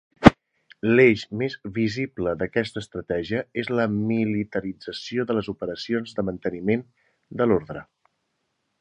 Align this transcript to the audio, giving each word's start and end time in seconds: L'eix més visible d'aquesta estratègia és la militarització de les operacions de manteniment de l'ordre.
L'eix 0.91 1.25
més 1.41 1.57
visible 1.75 2.33
d'aquesta 2.39 2.83
estratègia 2.85 3.43
és 3.65 3.71
la 3.81 3.87
militarització 3.99 5.29
de 5.33 5.39
les 5.41 5.53
operacions 5.57 6.19
de 6.21 6.29
manteniment 6.33 6.87
de 7.43 7.53
l'ordre. 7.53 7.89